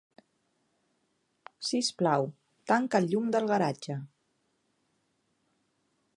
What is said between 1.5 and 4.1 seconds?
Sisplau, tanca el llum del garatge.